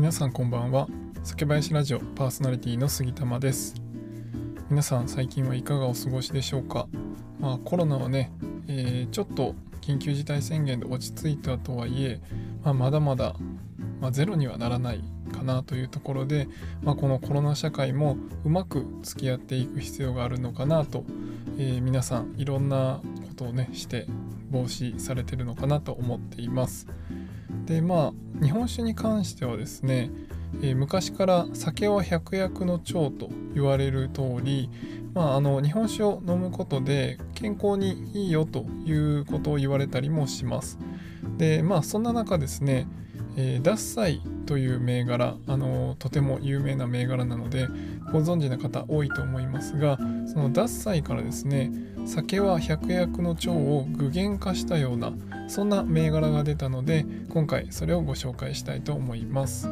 [0.00, 0.88] 皆さんこんばんは。
[1.24, 3.74] 酒林ラジオパーソナリティの杉玉です。
[4.70, 6.88] 皆さん最近はいかがお過ごしでしょうか？
[7.38, 8.32] まあコロナはね、
[8.66, 12.18] えー、ちょっと緊急事態宣言で落ち着いたとはいえ、
[12.64, 13.36] まあ、まだまだ、
[14.00, 16.48] まあ、ゼロにはならないかなというところで、
[16.82, 21.04] まあ、このコロナ社会もうまく付き合っていく必要があるのかなと、
[21.58, 24.06] えー、皆さんいろんなことをねして
[24.50, 26.86] 防止されてるのかなと思っています。
[27.66, 30.10] でまあ日本酒に関してはですね、
[30.62, 34.70] えー、昔から酒は百薬の長と言われる通り、
[35.14, 40.78] まあ、あの日本酒を飲むことで健康にいいよということを言われたりもします。
[41.36, 42.86] でまあそんな中ですね、
[43.36, 47.68] えー、獺祭という銘柄あのとても有名な銘柄なので
[48.12, 51.70] ご存知の方多いと思いますがその獺祭からですね
[52.06, 55.12] 酒は百薬の長を具現化したような
[55.48, 59.68] そんな銘柄が出たので今回それをご紹介したいと思います。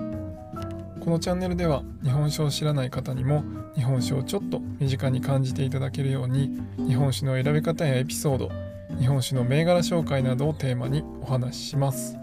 [1.01, 3.43] このチャンネルでは日本酒を知らない方にも
[3.75, 8.51] 日本酒をちょっと身近に感じていただけるように日本酒の選び方やエピソード
[8.99, 12.19] 日本酒の銘柄紹介などをテーマにお話しします。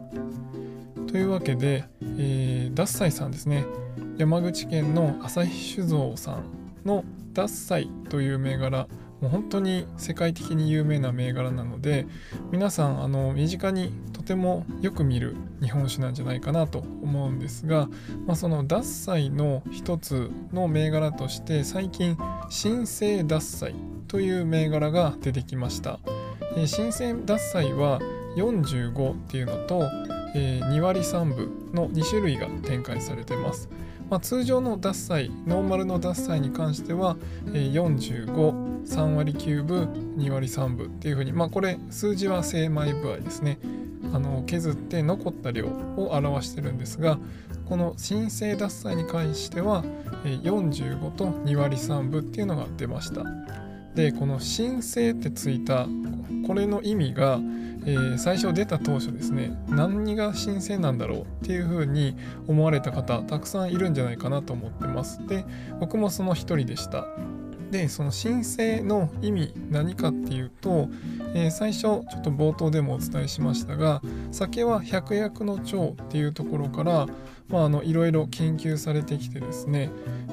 [1.08, 1.86] というわけで、
[2.18, 3.66] えー、さんですね。
[4.18, 6.44] 山口県の朝日酒造さん
[6.86, 8.88] の獺祭という銘柄
[9.22, 12.06] もう本当に世界的に有名な銘柄なので
[12.52, 17.88] 皆さんあの身近にとてもよく見る日本酒なんじゃないかなと思うんですが、
[18.26, 22.18] まあ、その獺祭の一つの銘柄として最近
[22.50, 23.76] 新生獺祭
[24.08, 26.00] という銘柄が出てきました。
[26.68, 28.00] 新生獺祭は
[28.38, 29.84] 45っていうのと、
[30.36, 33.70] えー、2割3分の2種類が展開されてます。
[34.10, 37.18] まあ、通常の脱菜ノーマルの脱菜に関しては、
[37.54, 43.60] え、453割9分2割3分っていうふうに、まあ、これ数字は精米部合ですね。
[44.14, 47.18] あの削って残った量を表してるんですが
[47.66, 49.84] この新生脱菜に関しては、
[50.24, 53.24] 45と2割3分っていうのが出ました。
[53.96, 55.88] でこの申請ってついた
[56.46, 57.40] これの意味が、
[57.86, 62.16] えー、最初出た当初ですね何が申請なんだろうっていうふうに
[62.48, 65.46] 思われた方たくさんいるんじゃないかなと思ってますで
[65.80, 67.06] 僕もその一人でした
[67.72, 70.88] でその申請の意味何かっていうと、
[71.34, 74.02] えー、最初ちょっと冒頭でもお伝えしましたが
[74.32, 77.08] 酒は百薬の長っていうところから
[77.48, 79.92] まあ、あのいろいろ研究されてきてですね、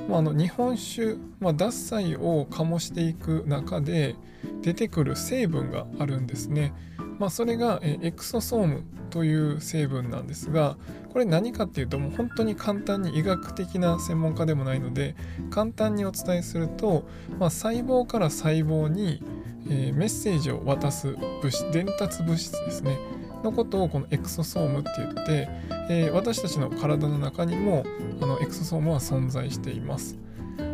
[0.09, 4.17] まあ、あの日本酒、まあ、獺祭を醸していく中で
[4.63, 6.73] 出てくる成分があるんですね。
[7.19, 10.77] まあ、それがエクソソームという成分なんですが
[11.13, 15.15] これ何かっていうともう本当に簡単に医学的な専門家でもないので
[15.51, 17.07] 簡単にお伝えすると、
[17.39, 19.23] まあ、細胞から細胞に、
[19.69, 21.09] えー、メッセージを渡す
[21.43, 22.99] 物質伝達物質ですね
[23.45, 25.49] のことをこのエクソソームって言って、
[25.91, 27.85] えー、私たちの体の中にも
[28.21, 30.17] あのエクソソームは存在しています。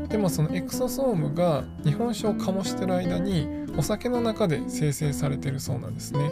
[0.08, 3.46] でもそのエクソソームが日本酒を醸してる間に
[3.76, 6.30] お酒の中で生成されてるそうなんですね。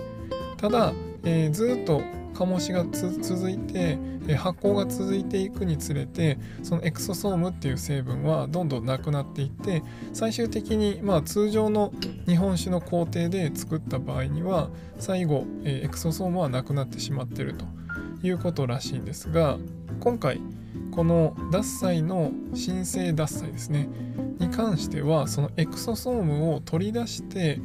[0.56, 0.92] ただ、
[1.24, 2.02] えー、ずっと
[2.34, 3.98] 醸しが続いて、
[4.28, 11.92] え発酵が続いていくにつれてそのエクソソームっていう成分はどんどんなくなっていって最終的にまあ通常の
[12.26, 17.64] 日本酒の工程で作った場合には最後、えエクソソームはなくなってしまってると
[18.24, 19.58] いうことらしいんですが
[20.00, 20.40] 今回
[20.96, 23.88] この獺祭の新生獺祭ですね
[24.38, 27.60] に関してはそのエクソソームを取り出して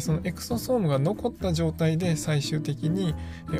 [0.00, 3.12] そのエクソソームが残った状態で最終的に、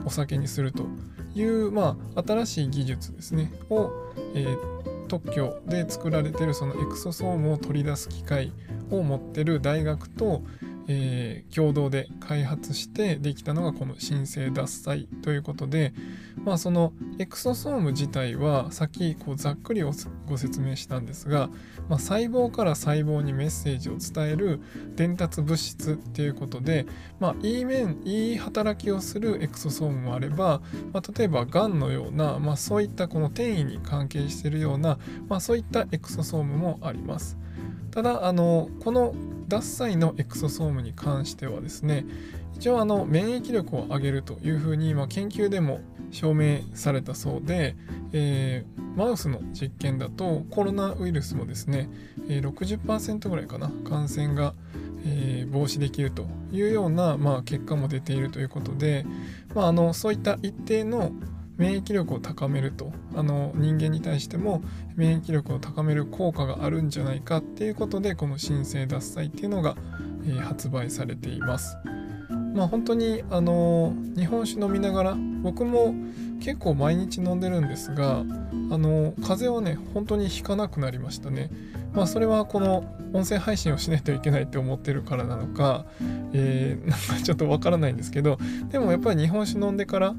[0.05, 0.87] お酒にすると
[1.35, 3.91] いう、まあ、新しい技術ですねを、
[4.35, 8.53] えー、特許で作られているそのエクソソームを取り出す機械
[8.93, 10.43] を持ってる大学と、
[10.87, 15.93] えー、共同で開発してできたのがこの新生脱菜ということで、
[16.45, 21.49] まあ、そのエクソソーム自体はさっきこうざっくりご説明したんですが、
[21.89, 24.61] まあ、細胞から細胞にメッセージを伝える
[24.97, 26.87] 伝達物質っていうことで、
[27.19, 34.99] まあ、いい面いい働きをするエクソソームもあれば、まあ、例えばがんのような、まあ、そういったこの転移に関係しているような、
[35.29, 37.37] まあ、そういったエクソソームもあります。
[37.91, 39.15] ただあのこの
[39.49, 42.07] 脱菜のエクソソームに関してはですね
[42.55, 47.75] 一応あの免疫力を上げるというふうに、まあ、研究でも証明されたそうで、
[48.13, 51.89] えー、マウスの実験だとコロナウイルスもですね、
[52.29, 54.55] え、60%ぐらいかな感染が、
[55.07, 59.07] えー、防止できるというような、まあ、結果も出ているということで、
[59.55, 61.13] まあ、あのそういった一定の
[61.61, 64.63] 免疫力を高めるとあの人間に対しても
[64.97, 69.77] 免疫力を高める効果があるんじゃないかっていうことでこの新生脱菜っていうのが、
[70.27, 71.77] え、発売されています。
[72.55, 75.95] まあ本当にあの日本酒飲みながら僕も
[76.41, 78.25] 結構毎日飲んでるんですがあ
[78.79, 81.51] の風邪はね本当にひかなくなりましたね
[81.93, 85.85] まあそれはこの音声配信をしないといけないって思ってるからなのか、
[86.33, 88.39] えー、なんかちょっとわからないんですけど
[88.71, 90.15] でもやっぱり日本酒飲んでから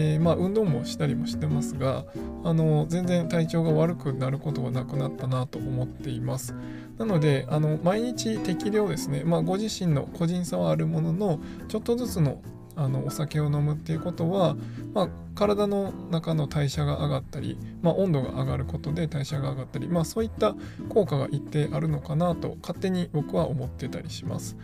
[0.00, 2.04] えー、まあ、運動もしたりもしてますが
[2.44, 6.54] あの全然体調が悪くなることがなくなったなと思っています
[6.98, 12.40] なのであの毎日適量ですね、まあ、ご自身の個人差はあるもののちょっとずつの
[12.76, 14.54] あのお酒を飲むっていうことは、
[14.94, 20.54] まあ、体の中の代謝が上がったり、まあ、温度が上がることで代謝が上がったり、まあ、そういった
[20.88, 24.56] 効果が一定あるのかなと勝手に僕は思ってたりします。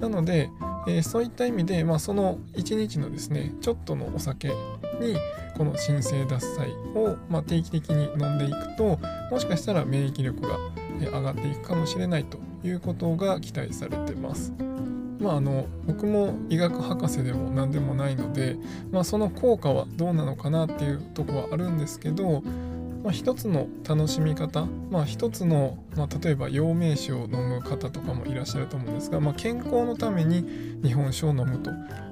[0.00, 0.50] なので、
[0.86, 5.16] えー、そういった意味で、まあ、その1日のですねちょっとのお酒に
[5.56, 8.98] この新生脱菜を、まあ、定期的に飲んでいくと
[9.30, 10.58] もしかしたら免疫力が
[11.00, 14.52] 上がっていくかもしれないということが期待されてます。
[15.20, 18.56] まあ、あの僕も医学博士でも何でもないので、
[18.92, 22.42] まあ、その効果はどうなのかなっていうとこはあるんですけど、
[23.06, 30.44] まあ、一つの楽しみ方、まあ、一つの、まあ、例えば陽明酒を飲む方とかもいらっしゃると思うんですが、まあ、健康のために
[30.82, 31.70] 日本酒を飲むと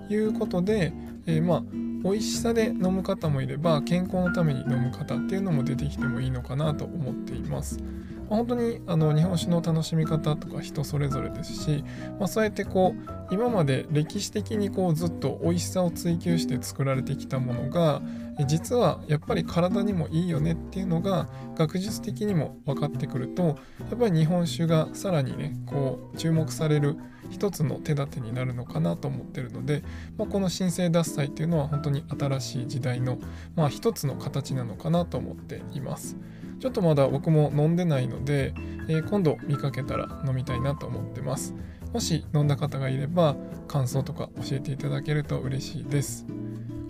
[0.09, 0.93] いうことで、
[1.27, 1.63] えー、まあ
[2.05, 7.81] 美味しさで飲む方もいれば健康のために飲む方っていうのも出てきてもいいのかなと思っています。
[8.29, 11.85] 本当にあの日本酒の楽しみ方とか人それぞれですし、
[12.19, 18.03] まあ、そうやってこう今まで歴史的にこうずっと美味しさを追求して作られてきたものが
[18.47, 23.55] 実はやっぱり体にもいいよねっていうのが学術的にも分かってくるとや
[23.95, 26.97] っぱり日本酒がさらにねこう注目される
[27.31, 29.83] 一つの手立てになるのかなと思ってるので、
[30.19, 33.19] まあ、この新生脱菜っていうのは本当に新しい時代の、
[33.57, 36.17] まあ、一つの形なのかなと思っています。
[36.65, 38.55] ちょっとまだ僕も飲んでないので、
[38.89, 41.55] えー、今度見かけたら飲みたいなと思ってます。
[41.93, 43.37] もし飲んだ方がいれば
[43.69, 46.25] 感想とか教えていただけると嬉しいです。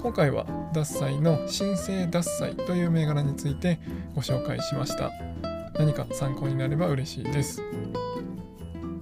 [0.00, 3.81] 今回は獺祭の新生獺祭という銘柄について
[4.15, 5.11] ご紹介しました。
[5.76, 7.61] 何か参考になれば嬉しいです。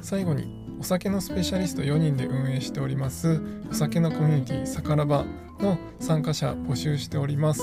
[0.00, 3.40] 最後にお酒のスペシャリスト4人で運営しております
[3.70, 5.24] お酒のコミュニティさからば
[5.60, 7.62] の参加者募集しております。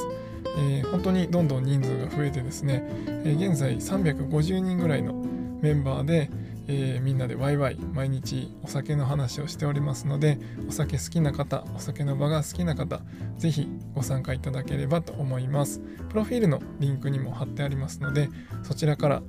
[0.58, 5.14] えー、本当にどんどん人数が増えてですね、えー、現在350人ぐらいの
[5.62, 6.30] メンバーで、
[6.68, 13.02] えー、みんなでワイワイ毎日お酒の話をしておりますのでお酒好きな方お酒の場が好きな方
[13.38, 18.30] 是非ご参加いただければと思いますプロフィールのリンクにも貼ってありますので
[18.64, 19.24] そちらから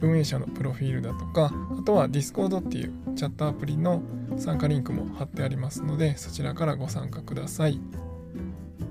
[0.00, 4.02] 運営者のプロフィールだとかあとは Discord っていうチャットアプリの
[4.36, 7.80] 参加リンクも貼ってありますのでそちらからご参加ください。